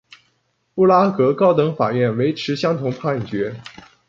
[0.73, 3.55] 布拉格高等法院维持相同判决。